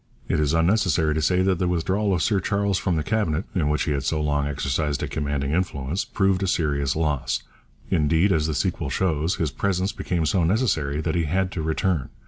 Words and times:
It 0.27 0.39
is 0.39 0.55
unnecessary 0.55 1.13
to 1.13 1.21
say 1.21 1.43
that 1.43 1.59
the 1.59 1.67
withdrawal 1.67 2.11
of 2.15 2.23
Sir 2.23 2.39
Charles 2.39 2.79
from 2.79 2.95
the 2.95 3.03
Cabinet, 3.03 3.45
in 3.53 3.69
which 3.69 3.83
he 3.83 3.91
had 3.91 4.03
so 4.03 4.19
long 4.19 4.47
exercised 4.47 5.03
a 5.03 5.07
commanding 5.07 5.51
influence, 5.51 6.05
proved 6.05 6.41
a 6.41 6.47
serious 6.47 6.95
loss. 6.95 7.43
Indeed, 7.91 8.31
as 8.31 8.47
the 8.47 8.55
sequel 8.55 8.89
shows, 8.89 9.35
his 9.35 9.51
presence 9.51 9.91
became 9.91 10.25
so 10.25 10.43
necessary 10.43 11.01
that 11.01 11.13
he 11.13 11.25
had 11.25 11.51
to 11.51 11.61
return. 11.61 12.09